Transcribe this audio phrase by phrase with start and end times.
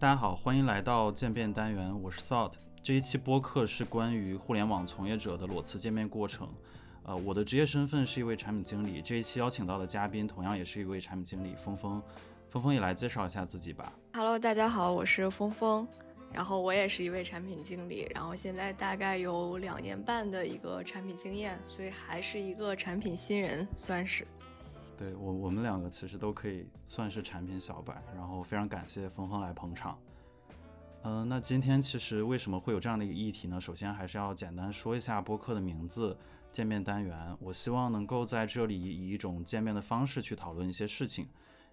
[0.00, 2.54] 大家好，欢迎来到渐变单元，我是 Thought。
[2.82, 6.48] 这一期播客是关于互联网从业者的裸辞见面过程。
[7.02, 9.02] 呃，我的职业身份是一位产品经理。
[9.02, 12.02] 这一期邀请到的嘉宾同样也是一位产品经理，峰峰。
[12.48, 13.92] 峰峰也来介绍一下自己吧。
[14.14, 15.86] Hello，大家好，我是峰峰。
[16.32, 24.26] 然后我也是一位产品经理，然后现在大概有两年半的一个产品经验，所以还是一个产品新人，算是。
[25.00, 28.02] 对我，我们两个其实都可以算是产品小白。
[28.14, 29.98] 然后非常感谢峰峰来捧场。
[31.04, 33.58] 嗯，那今天其实为什么会有这样的一个议题呢？
[33.58, 36.14] 首先还是要简单说一下播客的名字
[36.52, 37.34] “见面单元”。
[37.40, 41.26] 我希望能够在这里以一种见面的方式去讨论一些事情，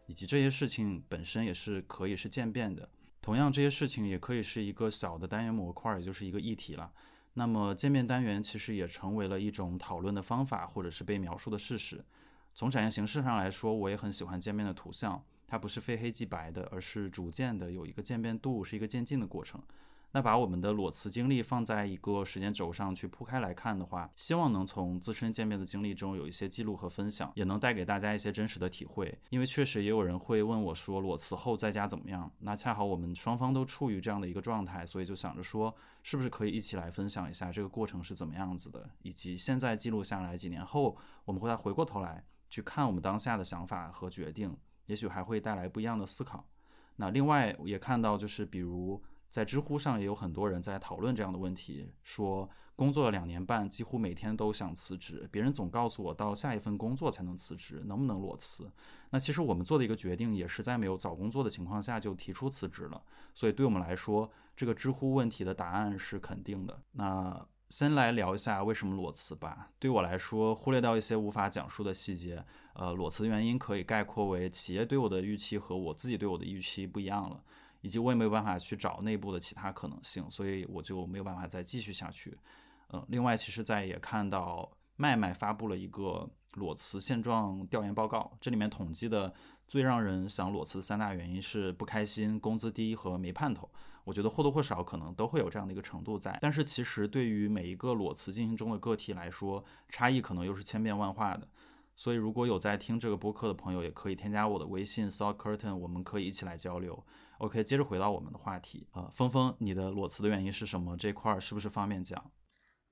[0.06, 2.88] 以及这些事情本身也是可以是渐变的。
[3.22, 6.90] 同样，这些事情也可以是一个小的单元模块，也就是一个议题了。
[7.34, 12.02] 那么，见面单元其实也成为了一种讨论的方法，或者是被描述的事实。
[12.58, 15.24] 从展现形式上来说，我也很喜欢见面的图像。
[15.46, 19.62] 它不是非黑即白的，而是逐渐的有一个渐变度，是一个渐进的过程。
[20.14, 29.16] 那把我们的裸辞经历放在一个时间轴上去铺开来看的话，希望能从自身见面的经历中有一些记录和分享，也能带给大家一些真实的体会。
[29.30, 32.32] 因为确实也有人会问我说，裸辞后在家怎么样？
[32.40, 44.56] 那恰好我们双方都处于这样的一个状态，所以就想着说，是不是可以一起来分享一下这个过程是怎么样子的，以及现在记录下来，几年后我们会再回过头来去看我们当下的想法和决定。
[44.88, 46.48] 也许还会带来不一样的思考。
[46.96, 55.28] 那另外也看到，就是比如在知乎上也有很多人在讨论这样的问题，说工作了两年半，几乎每天都想辞职。
[55.30, 58.72] 别人总告诉我到下一份工作才能辞职，能不能裸辞？
[59.10, 63.04] 那其实我们做的一个决定，也是在没有找工作的情况下就提出辞职了。
[63.34, 66.82] 所以对我们来说，这个知乎问题的答案是肯定的。
[66.94, 67.46] 那。
[67.70, 69.70] 先来聊一下为什么裸辞吧。
[69.78, 77.44] 对我来说，忽略掉一些无法讲述的细节，呃，裸辞原因可以概括为企业对我的预期和我自己对我的预期不一样了，
[77.82, 82.38] 以及我也没有办法去找内部的其他可能性，所以我就没有办法再继续下去。
[82.94, 89.34] 嗯，另外，其实在也看到麦麦发布了一个裸辞现状调研报告，这里面统计的。
[89.68, 93.70] 最让人想裸辞的三大原因是不开心、工资低和没盼头。
[94.06, 96.38] 我觉得或多或少可能都会有这样的一个程度在。
[96.42, 101.46] 但是其实对于每一个裸辞进行中的个体来说，差异可能又是千变万化的。
[101.94, 107.04] 所以如果有在听这个播客的朋友，也可以添加我的微信 s a l curtain，我们可以一起来交流。
[107.40, 110.96] OK，接着回到我们的话题啊，峰峰，你的裸辞的原因是什么？
[110.96, 112.32] 这块儿是不是方便讲？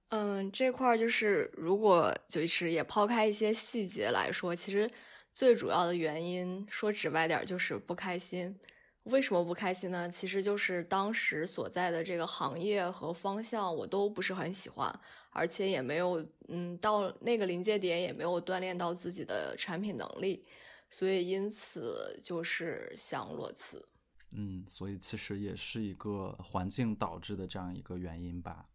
[0.09, 4.90] 嗯，这块儿就是如果就是也抛开一些细节来说，其实。
[5.35, 8.57] 最主要的原因说直白点就是不开心。
[9.03, 10.09] 为什么不开心呢？
[10.09, 14.97] 其实就是当时所在的这个行业和方向我都不是很喜欢，
[15.31, 20.41] 而且也没有嗯到那个临界点也没有锻炼到自己的产品能力，
[20.90, 23.85] 所以因此就是想裸辞。
[24.31, 28.66] 嗯，所以其实也是一个环境导致的这样一个原因吧。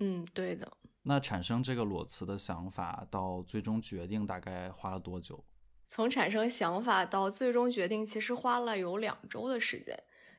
[0.00, 0.70] 嗯，对的。
[1.02, 5.42] 那产生这个裸辞的想法到最终决定大概花了多久？
[5.86, 9.96] 从产生想法到最终决定，其实花了有两周的时间。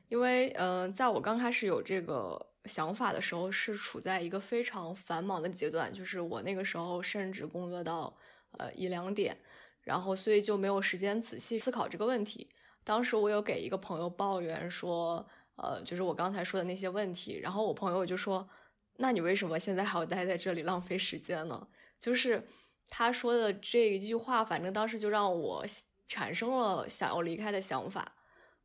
[0.08, 8.12] 因为，嗯，在我刚开始有这个想法的时候，是处在一个非常繁忙的阶段，就是我那个时候甚至工作到
[8.52, 9.36] 呃一两点，
[9.82, 12.46] 然后所以就没有时间仔细思考这个问题。
[12.84, 15.26] 当时我有给一个朋友抱怨说，
[15.56, 18.48] 呃，就是我刚才说的那些问题，然后我朋友就说
[18.96, 22.46] ：“那你为什么现在还要待在这里浪费时间呢？”就是。
[22.88, 25.64] 他说的这一句话，反正当时就让我
[26.06, 28.10] 产生了想要离开的想法，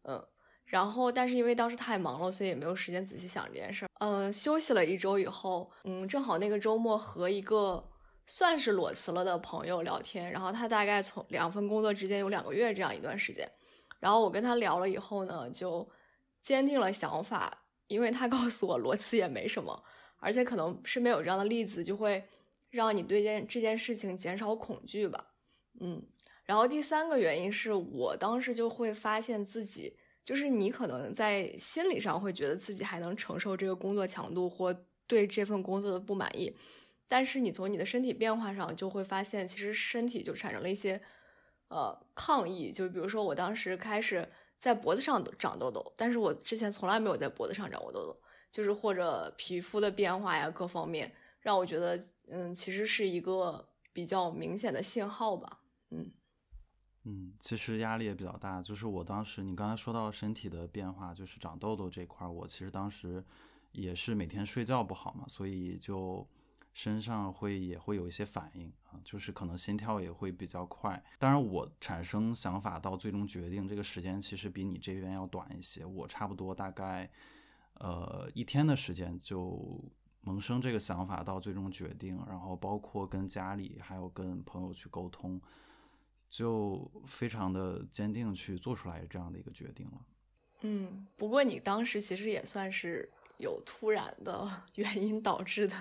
[0.03, 0.25] 嗯，
[0.65, 3.89] 然后但是因为当时太忙了，所以也没有时间仔细想这件事儿。
[3.99, 7.83] 嗯，休息了一周以后，嗯，正好那个周末和一个
[8.25, 13.51] 算是裸辞了的朋友聊天，然后他大概从两份工作之间有两个月这样一段时间，
[13.99, 15.85] 然后我跟他聊了以后呢，就
[16.41, 19.83] 坚定了想法，因为他告诉我裸辞也没什么，
[20.19, 22.25] 而且可能身边有这样的例子就会。
[22.73, 25.27] 让你对件这件事情减少恐惧吧，
[25.79, 26.01] 嗯，
[26.43, 34.75] 然后第三个原因是我当时就会发现自己，就是你可能在心理上会觉得自己还能承受这个工作强度或
[35.05, 36.51] 对这份工作的不满意，
[37.07, 40.99] 但是你从你的身体变化上就会发现，其实身体就产生了一些
[41.67, 44.27] 呃抗议，就比如说我当时开始
[44.57, 48.19] 在脖子上长痘痘，但是我之前从来没有在脖子上长过痘痘，
[48.51, 51.13] 就是或者皮肤的变化呀各方面。
[51.43, 51.99] 让我觉得，
[52.29, 55.59] 嗯，其实是一个比较明显的信号吧，
[55.91, 56.09] 嗯，
[57.03, 58.61] 嗯，其实压力也比较大。
[58.61, 63.23] 就是我当时，你刚才说到身体的变化，就是长痘痘这块儿，我其实当时
[63.73, 66.25] 也是每天睡觉不好嘛，所以就
[66.73, 71.03] 身上会也会有一些反应啊，就是可能心跳也会比较快。
[71.19, 77.11] 当然，我产生想法到最终决定这个时间其实比你这边要短一些，我差不多大概
[77.75, 79.83] 呃一天的时间就
[80.23, 85.39] 萌生这个想法到最终决定，然后包括跟家里还有跟朋友去沟通，
[86.29, 90.01] 就非常的坚定去做出来这样的一个决定了。
[90.61, 95.75] 嗯，不过你当时其实也算是有突然的 原因导致的。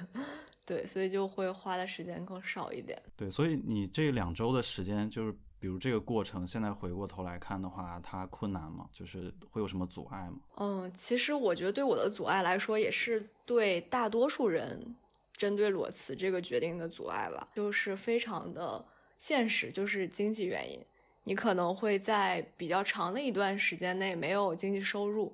[0.65, 3.01] 对，所以就会花的时间更少一点。
[3.17, 8.89] 对，所以你这两周的时间，就是比如这个过程，现在回过头来看的话，它困难吗？
[8.93, 10.41] 就是会有什么阻碍吗？
[10.57, 14.97] 嗯，其实我觉得对我的阻碍来说，也是对大多数人
[15.37, 18.85] 针对裸辞这个决定的阻碍吧，就是非常的
[19.17, 20.85] 现实，就是经济原因。
[21.23, 25.33] 你可能会在比较长的一段时间内没有经济收入。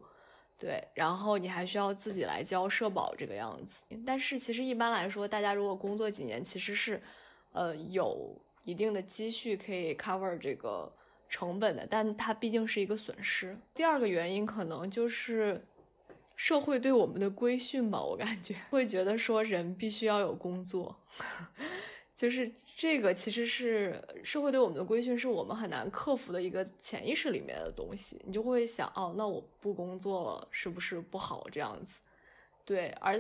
[0.58, 3.86] 对，然后你还需要自己来交社保这个样子。
[4.04, 7.00] 但是其实一般来说，大家如果工作几年，其实是，
[7.52, 8.36] 呃，有
[8.69, 10.93] 一定的积蓄可以 cover 这个
[11.29, 11.87] 成本的。
[11.88, 13.55] 但它毕竟是一个损失。
[13.75, 15.65] 第二个原因可能就是
[16.37, 20.94] 社会对我们的规训吧，我感觉会觉得说人必须要有工作。
[22.15, 28.20] 就是这个，其实是社会对我们的规训，是我们很难克服的一个潜意识里面的东西。
[28.26, 32.00] 你就会想，哦，那我不工作了，是不是不好这样子？
[32.65, 33.17] 对，而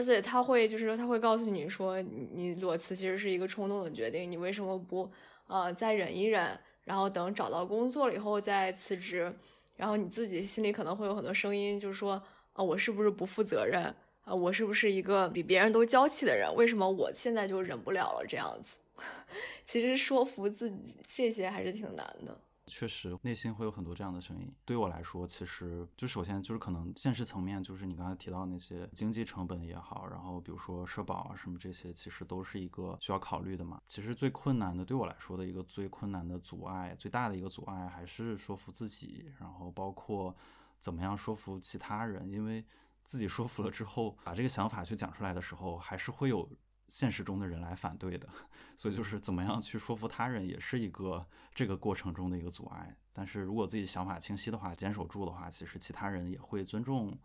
[0.00, 5.10] 而且他会，就是说他会告诉你说，你裸辞其实是一个冲动的决定，你为什么不
[5.46, 9.30] 呃再忍一忍，然后等找到工作了以后再辞职？
[9.76, 12.12] 然后你自己心里可能会有很多声音，就是说，
[12.54, 13.94] 啊，我是不是不负责任？
[14.22, 16.50] 啊，我是不是一个比别人都娇气的人？
[16.54, 18.24] 为什么我现在就忍不了了？
[18.26, 18.78] 这样子，
[19.66, 22.40] 其实说服自己这些还是挺难的。
[22.70, 24.50] 确实，内心会有很多这样的声音。
[24.64, 33.82] 对我来说，其实就首先就是可能现实层面，就是你刚才提到那些经济成本也好，然后比如说社保啊什么这些，其实都是一个需要考虑的嘛。
[33.88, 40.34] 其实最困难的，对我来说的一个最困难的阻碍，最大的一个阻碍还是说服自己，然后包括
[40.78, 42.64] 怎么样说服其他人，因为。
[43.02, 46.48] 自己说服了之后，把这个想法去讲出来的时候，还是会有
[46.90, 48.28] 现实中的人来反对的。
[48.76, 52.94] 所以就是怎么样去说服他人，也是一个这个过程中的一个阻碍。
[53.12, 57.16] 但是如果自己想法清晰的话，坚守住的话，其实其他人也会尊重，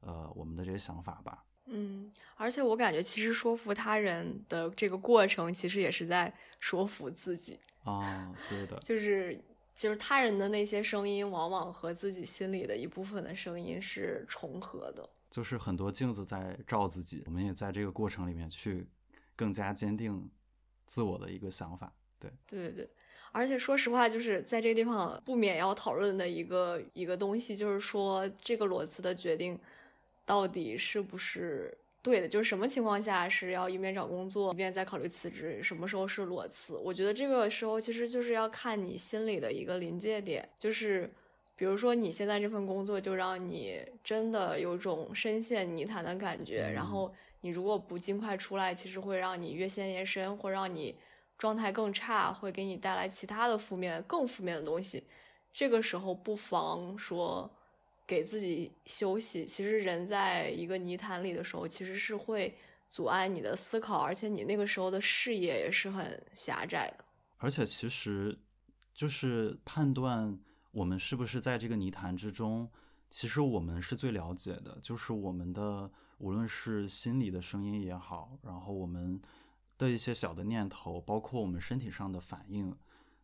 [0.00, 1.42] 呃，我们的这些想法吧。
[1.64, 7.58] 嗯，而且我感觉其实说服他人的这个过程，其实也是在说服自己。
[7.82, 9.36] 啊，对的，就是。
[9.76, 15.06] 就是他人的那些声音，往往和自己心里的一部分的声音是重合的。
[15.28, 18.86] 就是很多镜子在照自己，我们也在这个过程里面去
[19.36, 20.28] 更加坚定
[20.86, 21.92] 自我的一个想法。
[22.18, 22.90] 对，对对对。
[23.30, 29.56] 而且说实话，就是在这个地方不免要讨论的一个一个东西，就是说这个裸辞的决定
[30.24, 31.76] 到底是不是。
[32.02, 36.76] 对的，就是什么情况下是要一边找工作一边再考虑辞职，什么时候是裸辞？
[36.76, 41.10] 我觉得这个时候其实就是要看你心里的一个临界点，就是
[41.56, 50.96] 比如说你现在这份工作就让你真的有种深陷泥潭的感觉，然后你如果不尽快出来，其实会让你越陷越深，或让你
[51.38, 55.04] 状态更差，会给你带来其他的负面、更负面的东西。
[55.52, 57.50] 这个时候不妨说。
[58.08, 62.56] 给自己休息，其实人在一个泥潭里的时候，其实是会
[62.88, 67.04] 阻碍你的思考，而且你那个时候的视野也是很狭窄的。
[67.38, 68.38] 而且其实，
[68.94, 70.38] 就是判断
[70.70, 72.70] 我们是不是在这个泥潭之中，
[73.10, 79.20] 其实我们是最了解的，就是我们的无论是心里的声音也好，然后我们
[79.78, 82.76] 的一些小的念头，包括我们身体上的反应，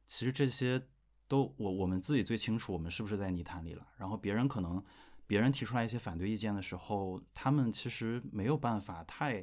[0.07, 0.83] 其实这些。
[1.29, 3.87] 都我我们自己最清楚，我们是不是在泥潭里了。
[3.97, 4.85] 然后别人可能，
[5.27, 9.43] 别人提出来一些反对意见的时候，他们其实没有办法太。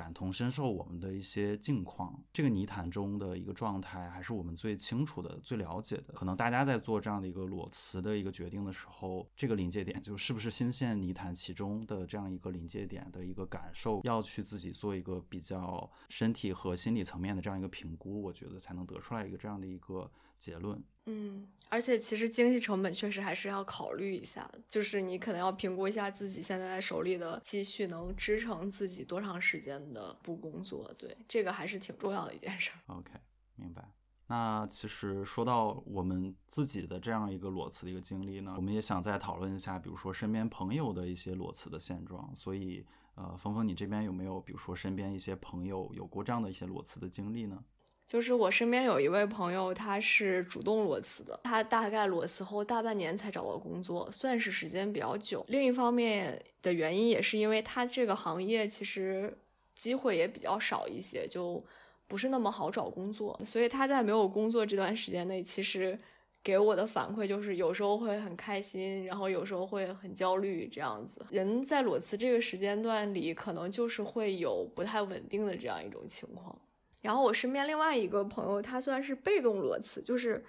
[0.00, 6.14] 感同身受我们的一些境况，这个泥潭中的一个状态，还是我们最清楚的、最了解的。
[6.14, 20.82] 可能大家在做这样的一个裸辞的一个决定的时候，这个临界点就是不是新陷泥潭其中的这样一个临界点的一个感受，要去自己做一个比较身体和心理层面的这样一个评估，我觉得才能得出来一个这样的一个结论。
[21.10, 32.70] 嗯，而且其实经济成本确实还是要考虑一下，就是你可能要评估一下自己现在手里的积蓄能支撑自己多长时间的不工作，对，这个还是挺重要的一件事。
[32.86, 33.10] OK，
[33.56, 33.90] 明白。
[34.28, 42.30] 那其实说到我们自己的这样一个裸辞的一个经历呢，我们也想再讨论一下，比如说身边朋友的一些裸辞的现状。
[42.36, 42.86] 所以，
[43.16, 47.64] 呃，峰峰，你这边有没有，比如说身边一些朋友有过这样的一些裸辞的经历呢？
[48.10, 51.38] 就是我身边有一位朋友，他是主动裸辞的。
[51.44, 55.44] 他大概裸辞后大半年才找到工作，算是时间比较久。
[55.46, 59.32] 另一方面的原因也是因为他这个行业其实
[59.76, 61.64] 机会也比较少一些，就
[62.08, 63.40] 不是那么好找工作。
[63.44, 65.96] 所以他在没有工作这段时间内，其实
[66.42, 71.24] 给我的反馈就是有时候会很开心，然后有时候会很焦虑这样子。
[71.30, 76.58] 人在裸辞这个时间段里，可能就是会有不太稳定的这样一种情况。
[77.00, 80.44] 然后我身边另外一个朋友，他算是被动裸辞，就是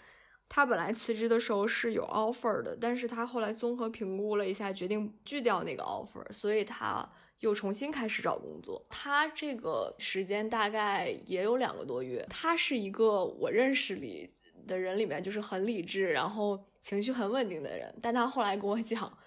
[0.50, 7.08] 他本来辞职的时候是有 offer 的，但是他后来综合评估了一下，决定拒掉那个 offer，所以他
[7.40, 8.84] 又重新开始找工作。
[8.90, 12.26] 他这个时间大概也有两个多月。
[12.30, 14.30] 他是一个我认识里
[14.68, 19.18] 的人里面就是很理智，然后情绪很稳定的人，但他后来跟我讲，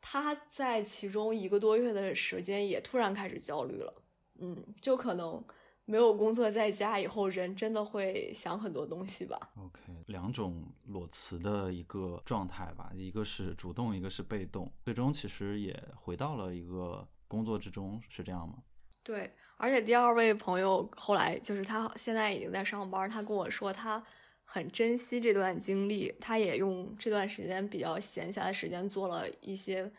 [0.00, 3.94] 他在其中一个多月的时间也突然开始焦虑了，
[4.40, 5.44] 嗯，就可能。
[5.86, 18.62] 没有工作在家以后，人真的会想很多东西吧？OK，两种裸辞的一个状态吧，一个是主动，一个是被动，最终其实也回到了一个工作之中，是这样吗？
[19.02, 24.02] 对，而且第二位朋友后来就是他现在已经在上班，他跟我说他
[24.44, 29.92] 很珍惜这段经历，他也用这段时间比较闲暇的时间做了一些。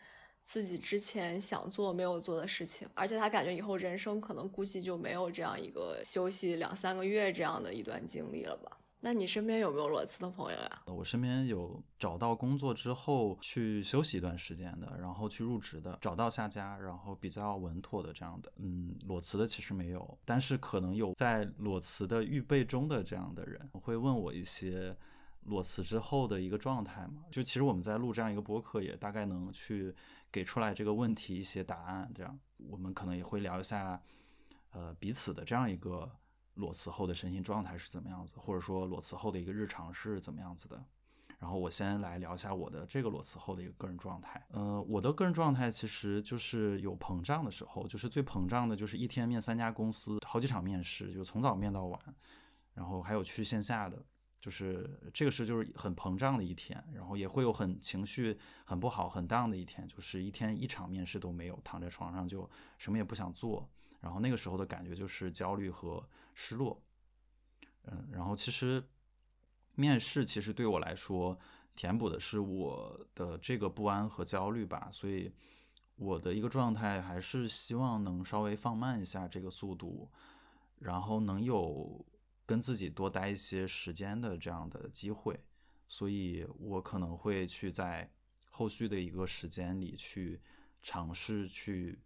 [0.46, 8.78] 自己之前想做没有做的事情，而且他感觉以后人生可能估计就没有这样一个休息两三个月这样的一段经历了吧？
[9.00, 10.82] 那你身边有没有裸辞的朋友呀？
[10.86, 18.50] 我身边有找到工作之后去休息一段时间的，然后去入职的，找到下家，然后比较稳妥的这样的。
[18.56, 24.96] 嗯，裸辞的其实没有，但是可能有在裸辞的预备中的这样的人会问我一些
[25.42, 27.24] 裸辞之后的一个状态嘛？
[27.32, 29.92] 就其实我们在录这样一个播客，也大概能去。
[30.36, 33.98] 给出来这个问题一些答案，这样我们可能也会聊一下，
[34.68, 36.10] 呃，彼此的这样一个
[36.56, 40.84] 裸辞后的身心状态是怎么样子，或者说裸辞后的一个日常是怎么样子的。
[41.38, 44.46] 然后我先来聊一下我的这个裸辞后的一个个人状态。
[44.50, 51.98] 呃，我的个人状态其实就是有膨胀的时候，就是最膨胀的，就是一天面三家公司，好几场面试，就从早面到晚，
[52.74, 54.04] 然后还有去线下的。
[54.46, 62.48] 就是这个是就是很膨胀的一天，然后也会有很情绪很不好很 down 的一天，就是一天一场面试都没有，躺在床上就
[62.78, 66.80] 什么也不想做，然后那个时候的感觉就是焦虑和失落。
[67.86, 68.80] 嗯，然后其实
[69.74, 71.36] 面试其实对我来说
[71.74, 75.32] 填补的是我的这个不安和焦虑吧，所以
[75.96, 80.08] 我的一个状态还是希望能稍微放慢一下这个速度，
[80.78, 82.06] 然后能有。
[82.46, 85.38] 跟自己多待一些时间的这样的机会，
[85.88, 88.08] 所以我可能会去在
[88.50, 90.40] 后续的一个时间里去
[90.80, 91.98] 尝试去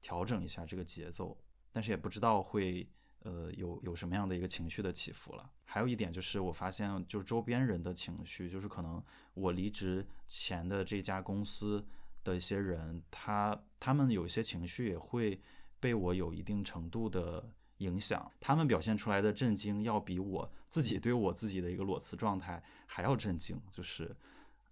[0.00, 1.38] 调整一下这个节奏，
[1.72, 2.88] 但是也不知道会
[3.20, 5.48] 呃有有什么样的一个情绪的起伏了。
[5.64, 9.00] 还有一点就是我发现，就是周边人的情绪，就是可能
[9.34, 11.86] 我离职前的这家公司
[12.24, 15.40] 的一些人，他他们有些情绪也会
[15.78, 17.52] 被我有一定程度的。
[17.78, 23.60] 影响他们表现出来的震惊，要比我自己对我自己的一个裸辞状态还要震惊。
[23.70, 24.16] 就是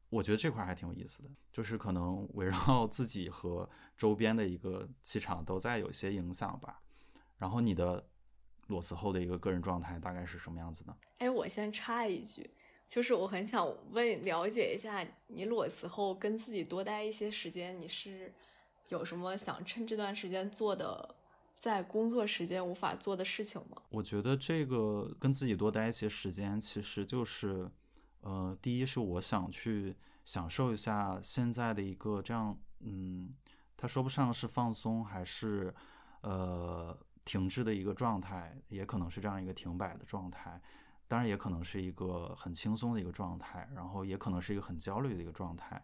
[0.08, 6.80] 我觉得这块还挺有意思的，就是可能围绕 自己和周边的一个气场都在有些影响吧。
[7.36, 8.08] 然后你的
[8.68, 10.96] 裸辞后的一个个人状态大概是什么样子呢？
[11.18, 12.48] 哎，我先插一句，
[12.88, 18.32] 就是我很想问了解一下，你裸辞后跟自己多待一些时间，你是
[18.88, 21.14] 有什么想趁这段时间做的？
[21.64, 23.80] 在工作时间无法做的事情吗？
[23.88, 27.70] 我觉得这个跟自己多待一些时间，其实就是，
[28.20, 33.32] 呃，第一是我想去享受一下现在的一个这样，嗯，
[33.78, 35.74] 他说不上是放松还是，
[36.20, 36.94] 呃，
[37.24, 40.60] 停滞的一个状态，也可能是这样一个停摆的状态，
[41.08, 45.82] 当然也可能是一个很轻松的一个状态，然后也可能是一个很焦虑的一个状态。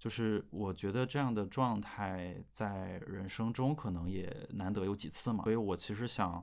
[0.00, 6.42] 就是我觉得这样的状态在人生中可能也难得有几次嘛，所以我其实想，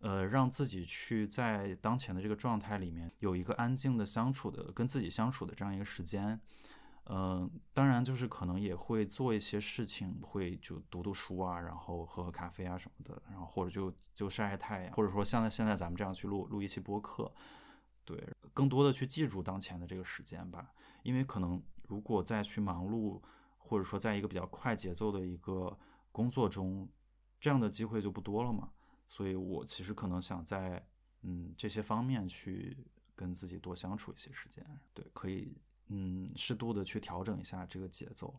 [0.00, 6.38] 呃，让自己去在当前的这个状态里面有一个安静的相处的跟自己相处的这样一个时间，
[7.06, 17.32] 嗯，当然就是可能也会做一些事情，会就读读书啊，然后喝喝咖啡啊什么的，然后或者就就晒晒太阳，或者说像现在咱们这样去录录一期播客，
[18.04, 21.62] 对，更多的去记住当前的这个时间吧，因为可能。
[21.90, 23.20] 如果再去忙碌，
[23.58, 25.76] 或者说在一个比较快节奏的一个
[26.12, 26.88] 工作中，
[27.40, 28.70] 这样的机会就不多了嘛。
[29.08, 30.86] 所以我其实可能想在
[31.22, 38.32] 嗯这些方面去跟自己多相处一些时间，对，可以嗯适度的去调整一下这个节奏。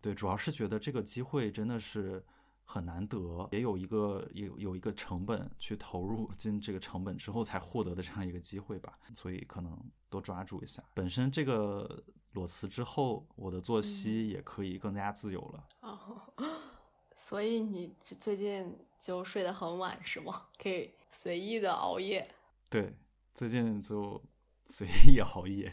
[0.00, 2.24] 对，主要是觉得这个机会真的是
[2.66, 9.80] 很难得，也有一个有有一个成本去投入进这个成本之后才获得的这样一个机会吧， 所以可能
[10.10, 10.84] 多抓住一下。
[10.92, 12.04] 本身这个。
[12.32, 15.68] 裸辞之后，我的作息也可以更加自由了。
[15.80, 16.20] 哦，
[17.16, 20.42] 所以你最近就睡得很晚是吗？
[20.62, 22.30] 可以随意的熬夜？
[22.68, 22.94] 对，
[23.32, 24.22] 最近就
[24.66, 25.72] 随意熬夜，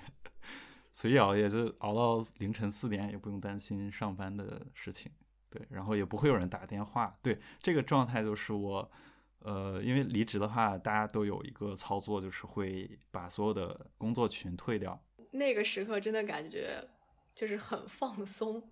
[0.94, 5.12] 随意熬夜就熬到凌晨四点，也不用担心上班的事情。
[5.54, 7.16] 对，然后也不会有人打电话。
[7.22, 8.92] 对，这个状态就是我，
[9.40, 15.00] 呃，因为离职的话，大家都有一个操作，就是会把所有的工作群退掉。
[15.32, 16.84] 那个时刻真的感觉
[17.36, 18.64] 就是很放松，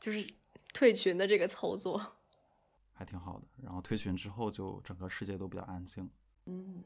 [0.00, 0.26] 就是。
[0.74, 1.98] 退群的这个操作
[2.92, 6.08] 还挺好的，然后退群之后就整个世界都比较安静。
[6.44, 6.84] 嗯，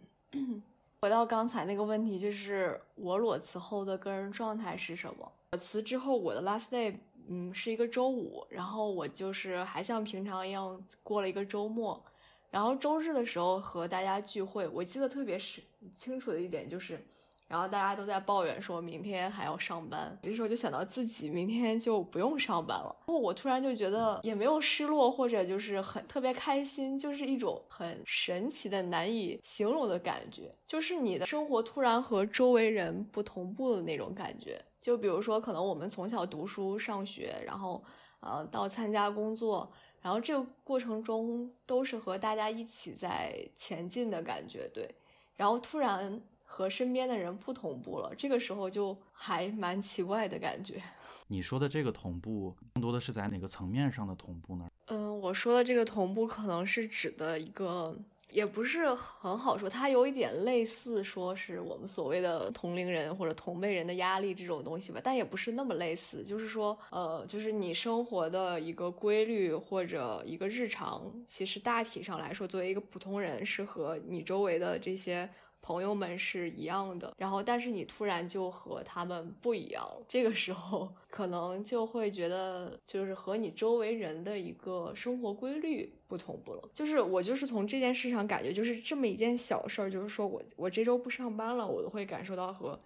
[1.00, 5.30] 回到刚才那个问题，就是我裸辞后的个人状态是什么？
[5.50, 6.96] 裸辞之后我的 last day，
[7.28, 12.02] 嗯，是一个周五，然后我就是还像平常一样过了一个周末，
[12.50, 15.62] 然后周日的时候和大家聚会，我记得特别是
[15.96, 17.04] 清楚的一点就是。
[17.48, 20.18] 然后大家都在抱怨，说明天还要上班。
[20.22, 22.96] 这时候就想到自己明天就不用上班了。
[23.00, 30.50] 然后我突然就觉得也没有失落，或者就是很特别开心，就是一种很神奇的、难以形容的感觉。
[30.66, 34.58] 就是你的生活突然和周围人不同步的那种感觉。
[34.82, 37.82] 就比如说，可能我们从小读书、上学，然后
[38.20, 39.72] 呃到参加工作，
[40.02, 44.94] 然后这个过程中都是和大家一起在前进的感觉，对。
[45.34, 46.20] 然后突然。
[46.54, 50.82] 和身边的人不同步了，这个时候就还蛮奇怪的感觉。
[51.26, 54.68] 你说的这个同步，更多的是在哪个层面上的同步呢？
[54.88, 57.96] 嗯，我说的这个同步，可能是指的一个，
[58.32, 66.22] 也不是很好说，它有一点类似，说是我们所谓的同龄人或者同辈人的压力这种东西吧，但也不是那么类似。
[66.24, 75.28] 就是说，呃，就是你生活的一个规律或者一个日常，其实大体上来说，作为一个普通人，是和你周围的这些。
[75.62, 86.68] 朋友们是一样的，然后但是你突然就和他们不一样，这个时候可能就会觉得就是和你周围人的一个生活规律不同步了。
[86.74, 92.78] 就是我就是从这件事上感觉，就是这么一件小事儿，就是说我我这周不上班了，我都会感受到和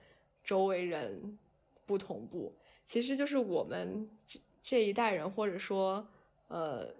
[0.44, 1.38] 周围人
[1.86, 2.52] 不同步。
[2.84, 6.06] 其实就是我们这这一代人，或者说
[6.48, 6.94] 呃。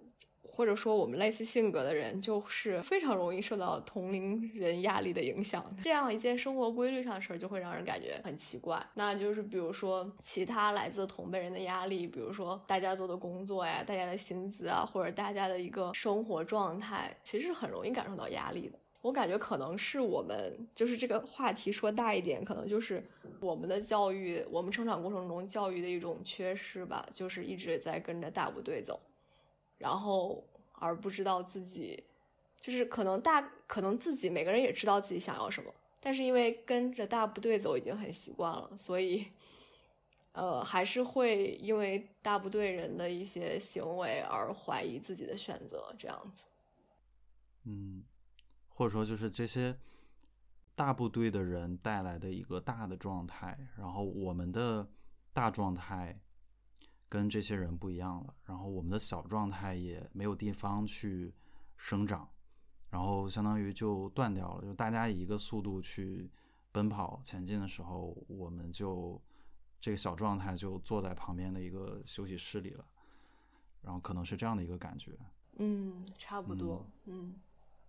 [0.57, 5.63] 或者说我们类似性格的人，就是非常容易受到同龄人压力的影响。
[5.83, 8.83] 这样一件生活规律上的事儿，就会让人感觉很奇怪。
[8.95, 18.79] 那就是比如说其他来自同辈人的压力，比如说大家做的工作呀，大家的薪资啊，或者大家的一个生活状态，其实很容易感受到压力的。
[19.03, 23.07] 我感觉可能是我们就是这个话题说大一点，可能就是
[23.41, 28.99] 我们的教育，我们成长过程中教育的一种缺失吧，就是一直在跟着大部队走。
[29.79, 32.03] 然后，而不知道自己，
[32.61, 39.27] 就是可能大，可能自己每个人也知道自己想要什么，但是因为跟着大部队走已经很习惯了，所以，
[40.33, 46.45] 呃，还是会因为大部队人的一些行为而怀疑自己的选择，这样子。
[47.65, 48.05] 嗯，
[48.69, 49.77] 或者说就是这些
[50.75, 54.89] 大部队的人带来的一个大的状态，然后我们的
[55.33, 56.19] 大状态。
[57.09, 61.33] 跟这些人不一样了，然后我们的小状态也没有地方去
[61.77, 62.29] 生长，
[62.91, 64.63] 然后相当于就断掉了。
[64.63, 66.31] 就大家以一个速度去
[66.73, 69.21] 奔跑前进的时候，我们就
[69.81, 72.85] 这个小状态就坐在旁边的一个休息室里了，
[73.83, 75.17] 然后可能是这样的一个感觉。
[75.59, 76.85] 嗯，差不多。
[77.05, 77.35] 嗯，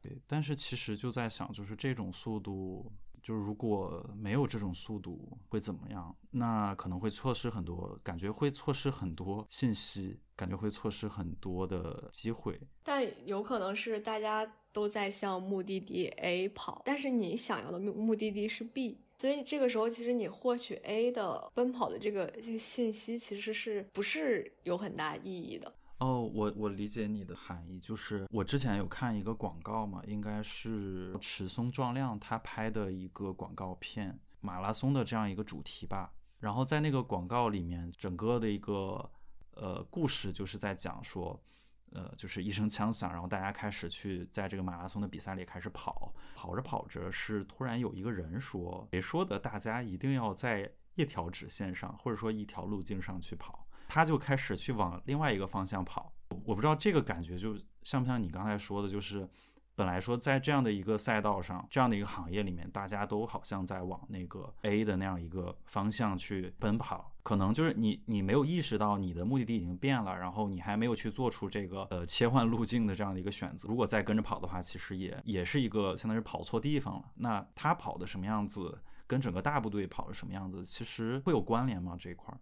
[0.02, 0.22] 对。
[0.28, 2.92] 但是其实就在想，就是这种速度。
[3.28, 6.16] 就是如果没有这种速度会怎么样？
[6.32, 12.58] 那可能会错失很多，感觉会错失很多信息，感觉会错失很多的机会。
[12.84, 25.70] 但有可能是大家都在向目的地 A 跑，但是你想要的目目的地是 B，所以这个时候其实你获取 A 的奔跑的这个这个信息，其实是不是有很大意义的？
[26.00, 36.14] 哦，我我理解你的含义，就是我之前有看一个广告嘛，应该是尺松壮亮他拍的一个广告片，马拉松的这样一个主题吧。
[36.40, 39.10] 然后在那个广告里面，整个的一个
[39.56, 41.44] 呃故事就是在讲说，
[41.90, 49.40] 呃，就是一声枪响，然后大家开始去在这个马拉松的比赛里开始跑，跑着跑着是突然有一个人说，谁说的？
[49.40, 53.67] 大家一定要在一条直线上，或者说一条路径上去跑。
[53.88, 56.12] 他就开始去往另外一个方向跑，
[56.46, 59.28] 我不知道这个感觉就像不像你刚才说的，就是
[59.76, 73.70] 本来说在这样的一个赛道上，这样的一个行业里面，大家都好像在往那个 A 的那样一个方向去奔跑，可能就是你你没有意识到你的目的地已经变了，然后你还没有去做出这个呃切换路径的这样的一个选择。
[73.70, 77.06] 如果再跟着跑的话，其实也也是一个相当于跑错地方了。
[77.16, 81.96] 那他跑的什么样子，跟整个大部队跑的什么样子，其实会有关联吗？
[82.00, 82.40] 这一块儿？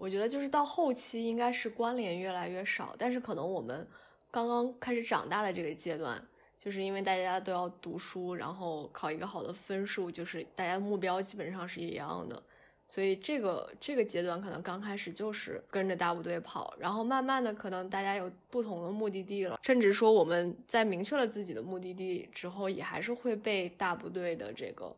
[0.00, 3.86] 我觉得就是到后期应该是关联越来越少，但是可能我们
[4.30, 6.26] 刚刚开始长大的这个阶段，
[6.58, 12.42] 就是因为大家都要读书，然后考一个好的分数，就是大家的目标基本上是一样的。
[12.88, 24.96] 所以这个这个阶段可能刚开始就是跟着大部队跑，然后慢慢的可能大家有不同的目的地了，甚至说我们在明确了自己的目的地之后，也还是会被大部队的这个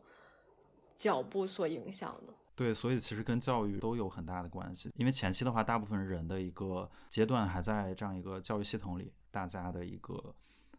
[0.95, 2.33] 脚步所影响的。
[2.55, 10.35] 对，所以其实跟教育都有很大的关系，因为前期的话，大部分人的一个阶段还在这样一个教育系统里，大家的一个。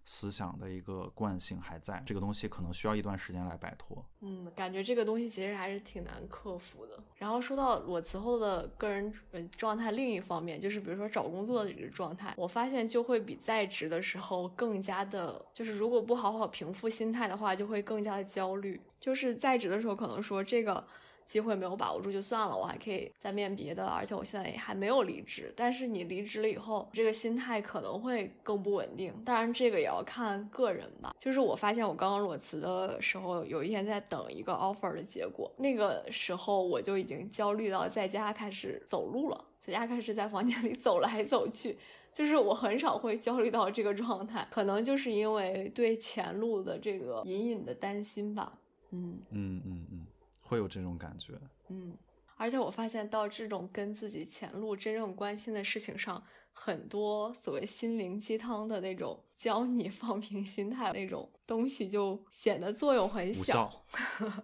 [0.07, 4.05] 思想的一个惯性还在，这个东西可能需要一段时间来摆脱。
[4.21, 7.03] 嗯，感觉这个东西其实还是挺难克服的。
[7.17, 18.79] 然后说到裸辞后的个人呃状态，另一方面就是比如说找工作的这个状态，我发现就会比在职的时候更加的，就是如果不好好平复心态的话，就会更加的焦虑。
[19.01, 20.87] 就是在职的时候可能说这个。
[21.27, 25.53] 机会没有把握住就算了，我还可以再面别的，而且我现在也还没有离职。
[25.57, 29.13] 但是你离职了以后，这个心态可能会更不稳定。
[29.25, 31.15] 当然，这个也要看个人吧。
[31.19, 41.77] 就是我发现我刚刚裸辞的时候，有一天在等一个 offer 的结果，那个时候我就已经焦虑到在家开始走路了，在家开始在房间里走来走去。
[42.13, 48.53] 就是我很少会焦虑到这个状态，可能就是因为对前路的这个隐隐的担心吧。
[48.91, 50.07] 嗯嗯嗯嗯。
[50.55, 51.33] 会有这种感觉，
[51.69, 51.97] 嗯，
[52.37, 63.85] 而且我发现到这种跟自己前路真正关心的事情上，很多所谓心灵鸡汤的那种教你放平心态那种东西，就显得作用很小。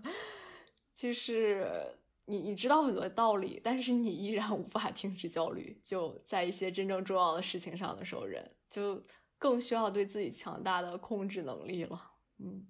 [0.94, 1.96] 就是
[2.26, 5.80] 你你知道很多道理，但是你依然无法停止焦虑。
[5.82, 9.02] 就在一些真正重要的事情上的时候，人就
[9.38, 11.98] 更需要对自己强大的控制能力了。
[12.38, 12.66] 嗯。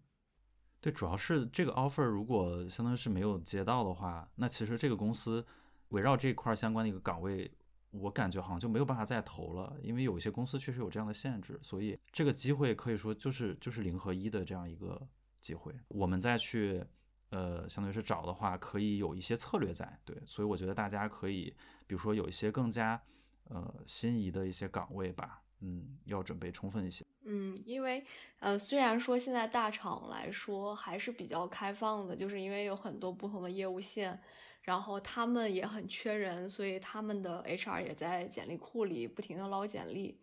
[0.81, 5.45] 对，主要是这个 offer 如果相当于是没有接到的话，那其实这个公司
[5.91, 7.51] 围绕这块相关的一个岗位，
[7.91, 15.07] 我感觉好像就没有办法再投了，因为有一些公司确实有这样的限制，所以这个机会可以说就是就是零和一的这样一个
[15.39, 15.75] 机会。
[15.89, 16.83] 我们再去
[17.29, 21.55] 呃，相当于是找的话，可以有一些策略在，对，所以我觉得大家可以，
[21.87, 23.01] 比如说有一些更加
[23.49, 25.43] 呃心仪的一些岗位吧。
[25.61, 27.05] 嗯，要准备充分一些。
[27.25, 28.05] 嗯，因为
[28.39, 34.19] 呃，虽然说现在大厂来说还是比较开放的，就是因为有很多不同的业务线，
[34.63, 40.19] 然后他们也很缺人，所以他们的 HR 也在简历库里不停的捞简历。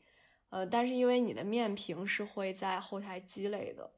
[0.50, 3.92] 呃，但是因为你的面评是会在后台积累的，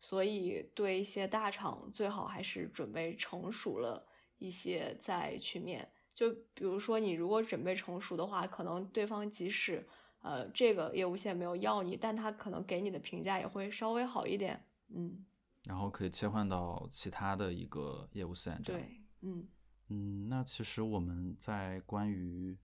[0.00, 4.04] 所以对一些大厂最好还是准备成熟了
[4.38, 5.88] 一些再去面。
[6.12, 9.80] 就比如说你如果准备成熟的话，可能对方即使
[10.22, 15.24] 呃，这个业务线没有要你，但他可能给你的评价也会稍微好一点，嗯，
[15.64, 19.48] 然后可以切换到其他的一个业务线，对，嗯
[19.88, 22.54] 嗯，那其实我们在关于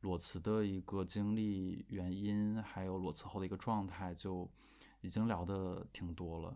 [0.00, 4.46] 裸辞的一个经历、原因，还有裸辞后的一个状态，就
[5.00, 6.54] 已经聊的挺多了。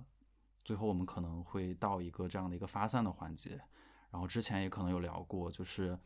[0.63, 3.59] 最后我们可能会到一个这样的一个发散的环节，
[4.11, 5.99] 然后之前也可能有聊过，就是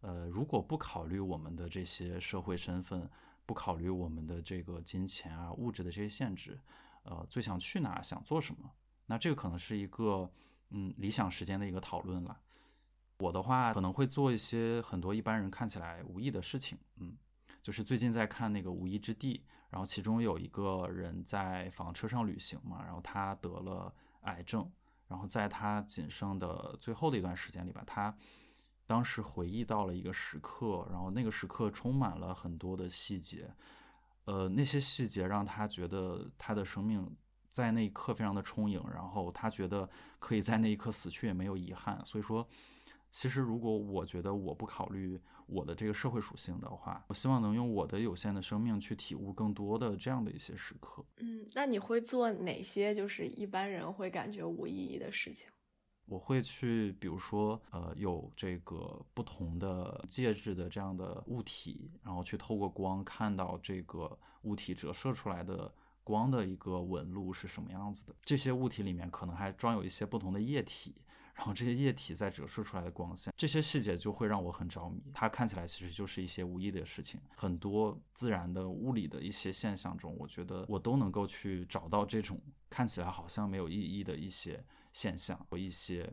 [0.00, 3.10] 呃，如果不考虑我们的这些社会身份。
[3.46, 6.60] 不考虑我们的这个金钱啊、物质的这些限制，
[7.04, 8.72] 呃，最想去哪、想做什么？
[9.06, 10.28] 那这个可能是一个
[10.70, 12.40] 嗯理想时间的一个讨论了。
[13.18, 17.16] 我的话可能会做一些很多一般人看起来无意的事情，嗯，
[17.62, 19.38] 就是最近在看那个《无依之地》，
[19.70, 24.68] 然后其中有一个人在房车上旅行嘛，然后他得了癌症，
[25.06, 28.14] 然后在他仅剩的最后的一段时间里吧，他。
[28.86, 33.52] 当时回忆到了一个时刻，然后那个时刻充满了很多的细节，
[34.24, 37.14] 呃，那些细节让他觉得他的生命
[37.48, 42.00] 在那一刻非常的充盈，然后他觉得可以在那一刻死去也没有遗憾。
[42.04, 42.46] 所以说，
[43.10, 51.04] 其实如果我觉得我不考虑我的这个社会属性的话，我希望能用我的有限的生命去体悟更多的这样的一些时刻。
[51.18, 55.48] 嗯，那你会做哪些就是一般人会感觉无意义的事情？
[56.06, 68.14] 我会去，比如说，呃，有这个不同的介质的这样的物体，然后去透过光看到这个物体折射出来的光的一个纹路是什么样子的。
[68.22, 70.94] 这些物体里面可能还装有一些不同的液体，
[71.34, 75.02] 然后这些液体在折射出来的光线，这些细节就会让我很着迷。
[75.12, 82.40] 它看起来其实就是一些无意的事情，很多自然的物理的一些现象中，我觉得我都能够去找到这种
[82.70, 84.64] 看起来好像没有意义的一些。
[84.96, 86.10] 现象和一些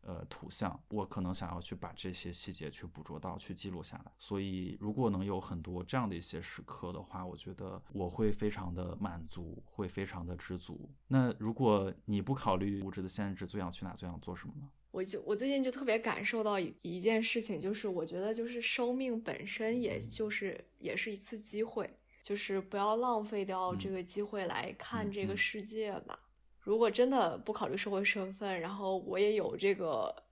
[0.00, 4.12] 呃，图像，我可能想要去把这些细节去捕捉到，去记录下来。
[4.18, 10.90] 所以，如果能有很多这样的一些时刻的话，我觉得我会非常的满足，会非常的知足。
[11.06, 14.68] 那如果你不考虑物质的限制，最想去哪，最想做什么呢？
[14.90, 21.88] 我就我最近就特别感受到一一件事情，就是我觉得就是生命本身，也就是也是一次机会，
[22.22, 26.18] 就是不要浪费掉这个机会来看这个世界吧。
[26.64, 30.24] 如果真的不考虑社会身份，然后我也有这个，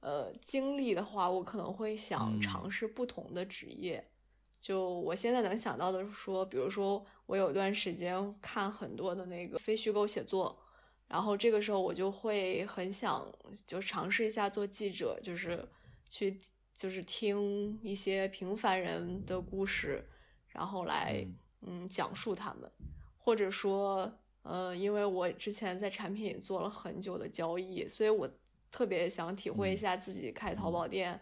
[0.00, 4.04] 呃，经历的话，我可能会想尝试不同的职业。
[4.60, 10.58] 就我现在能想到的是说，比如说我有段时间看很多的那个非虚构写作，
[11.06, 13.32] 然后这个时候我就会很想
[13.64, 15.64] 就尝试一下做记者，就是
[16.10, 16.36] 去
[16.74, 20.04] 就是听一些平凡人的故事，
[20.48, 21.24] 然后来
[21.60, 22.68] 嗯讲述他们，
[23.16, 24.12] 或者说。
[24.48, 28.26] 呃，因为我之前在产品做了很久的交易，所以我
[28.70, 31.20] 特别想体会一下自己开淘宝店，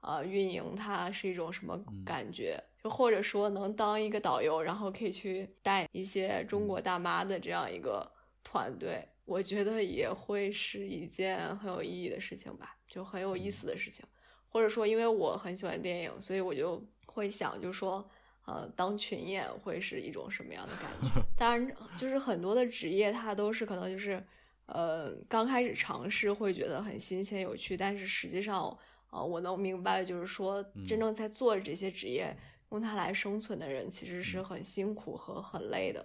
[0.00, 2.58] 啊，运营它是一种什么感觉？
[2.82, 8.10] 就或者说能当一个导游，然后可以去带一些中国大妈的这样一个
[8.42, 14.02] 团队，我觉得也会是一件很有意义的事情吧，就很有意思的事情。
[14.48, 18.08] 或者说，因为我很喜欢电影，所以我就会想，就说。
[18.44, 21.22] 呃，当群演会是一种什么样的感觉？
[21.38, 24.20] 当然，就是很多的职业，它都是可能就是，
[24.66, 28.76] 呃，刚开始尝试会觉得很新鲜有趣，但是实际上，
[29.10, 32.36] 呃，我能明白，就是说，真正在做这些职业，
[32.72, 36.04] 用它来生存的人，其实是很辛苦和很累的。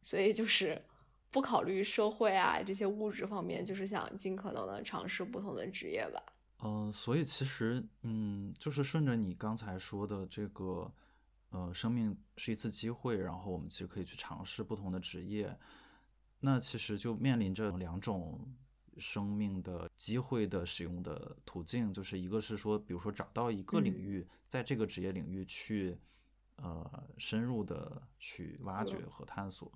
[0.00, 0.82] 所以，就是
[1.30, 6.22] 不考虑社会啊这些物质方面，就是想尽可能的尝试不同的职业吧。
[6.64, 10.90] 嗯，所以其实，嗯，就是顺着你刚才说的这个。
[11.56, 15.58] 呃，生命是一次机会，然后我们其实可以去尝试不同的职业。
[16.38, 18.54] 那其实就面临着两种
[18.98, 25.98] 生命的机会的使用的途径，就是一个是说，比如说找到一个领域，在这个职业领域去
[26.56, 29.72] 呃深入的去挖掘和探索。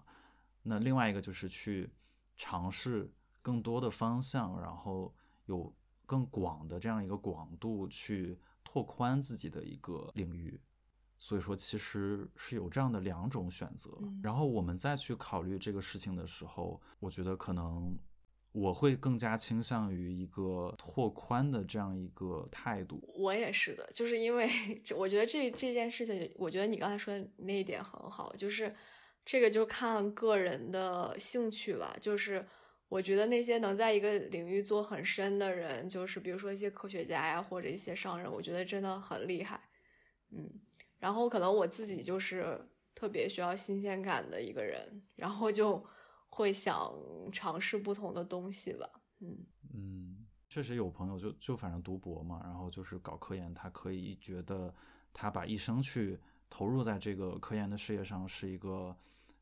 [0.62, 1.90] 那另外一个就是去
[2.36, 5.14] 尝试更多的方向，然后
[5.46, 10.60] 有更广的这样一个广度去拓宽自己的一个领域。
[11.22, 13.90] 所以说，其实是有这样的两种选择。
[14.22, 17.94] 然后我们再去考虑这个事情的时候，我觉得可能
[18.52, 23.06] 我会更加倾向于一个拓宽的这样一个态度。
[23.18, 24.48] 我也是的，就是因为
[24.96, 28.74] 我觉得这这件事情，我觉得你刚才说的那一点很好，就是
[29.22, 31.94] 这个就看个人的兴趣吧。
[32.00, 32.42] 就是
[32.88, 39.60] 我觉得那些能在一个领域做很深的人，就是比如说一些科学家呀，或者一些商人，我觉得真的很厉害。
[40.30, 40.50] 嗯。
[41.00, 42.60] 然后可能我自己就是
[42.94, 45.84] 特别需要新鲜感的一个人，然后就
[46.28, 46.94] 会想
[47.32, 48.88] 尝试不同的东西吧。
[49.18, 49.38] 嗯
[49.74, 54.72] 嗯，确实有朋友就就反正读博嘛，然后就是搞科研，他可以觉得
[55.12, 58.94] 他把一生去投入在这个科研的事业上是一个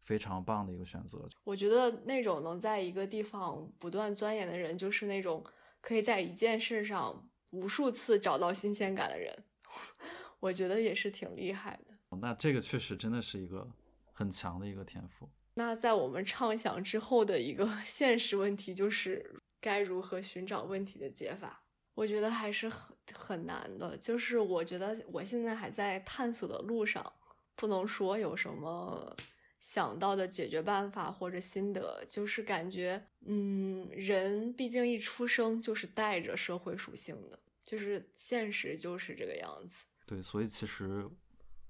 [0.02, 1.28] 非常棒的一个选择。
[1.44, 5.44] 我觉得那种能在一个地方不断钻研的人，就是那种
[5.80, 9.44] 可以在一件事上无数次找到新鲜感的人。
[10.40, 12.16] 我觉得也是挺厉害的。
[12.20, 13.70] 那这个确实真的是一个
[14.12, 15.28] 很强的一个天赋。
[15.54, 21.62] 那在我们畅想之后的一个 现实问题，就是该如何寻找问题的解法？
[21.94, 23.96] 我觉得还是很很难的。
[23.96, 27.12] 就是我觉得我现在还在探索的路上，
[27.56, 29.16] 不能说有什么
[29.58, 32.04] 想到的解决办法或者心得。
[32.06, 39.84] 就是感觉，嗯，人毕竟一出生就是带着社会属性的，就是现实就是这个样子。
[40.08, 41.06] 对，所以其实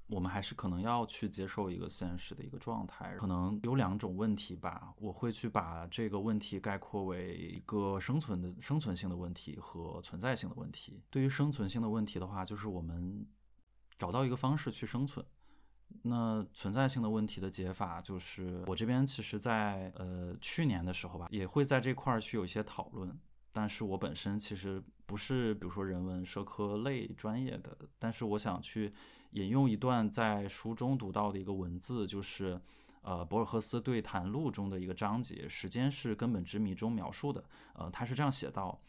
[0.06, 4.94] 我们还是可能要去接受一个现实的一个状态，可能有两种问题吧。
[4.96, 11.02] 我会去把这个问题概括为一个生存的生存性的问题和存在性的问题。
[11.10, 13.26] 对于生存性的问题的话，就是我们
[13.98, 15.26] 找到一个方式去生存。
[16.02, 23.18] 那存在性的问题的解法，就是我这边其实，在呃去年的时候吧，也会在这块儿去有一些讨论。
[23.60, 28.92] 但是我本身其实不是，比如说人文社科类专业的，但是我想去
[29.32, 32.60] 引用一段在书中读到的一个文字，就是
[33.02, 37.42] 呃博尔赫斯对谈录中的一个章节“时间是根本之谜”中描述的。
[37.72, 38.80] 呃，他是这样写道：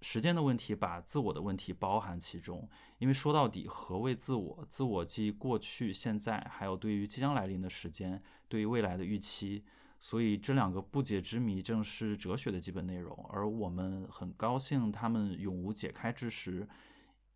[0.00, 4.66] 时间的问题把自我的问题包含其中，因为说到底，何谓自我？
[4.70, 9.62] 自我即过去、现在，还有对于即将来临的时间，对于未来的预期。
[10.04, 16.68] 所以这两个不解之谜正是哲学的基本内容，而我们很高兴他们永无解开之时，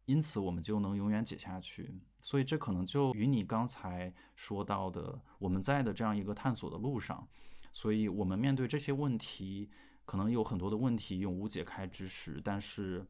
[0.04, 1.98] 因此我们就能永远解下去。
[2.20, 7.26] 所以这可能就与你刚才说到的我们在的这样一个探索的路上，
[7.72, 9.70] 所以我们面对这些问题，
[10.04, 13.02] 可能有很多的问题永无解开之时，但是，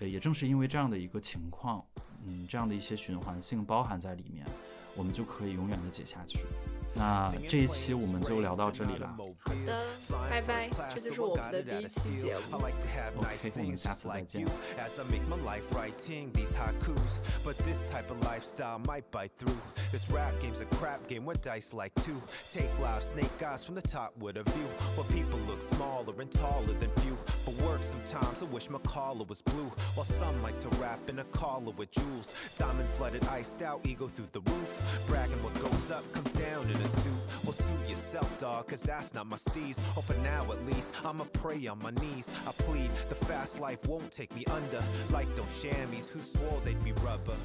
[0.00, 1.86] 呃，也正是因为这样的一个情况，
[2.24, 4.44] 嗯，这样的一些循环性包含在里面，
[4.96, 6.40] 我们就可以永远的解下去。
[6.97, 9.15] 那这一期我们就聊到这里了。
[9.39, 9.85] 好的，
[10.29, 12.57] 拜拜，这就是我们的第一期节目。
[12.57, 14.45] OK，我们下次再见。
[17.43, 19.57] But this type of lifestyle might bite through.
[19.91, 22.21] This rap game's a crap game where dice like two.
[22.51, 24.67] Take live snake eyes from the top with a view.
[24.95, 27.17] Where people look smaller and taller than few.
[27.43, 29.71] For work, sometimes I wish my collar was blue.
[29.95, 32.31] While some like to rap in a collar with jewels.
[32.57, 34.81] Diamond flooded, iced out, ego through the roof.
[35.07, 37.44] Bragging what goes up comes down in a suit.
[37.44, 39.78] Well, suit yourself, dog, cause that's not my steez.
[39.96, 42.28] Or for now at least, I'ma pray on my knees.
[42.46, 44.82] I plead, the fast life won't take me under.
[45.10, 47.36] Like those chamois who swore they'd be rubber.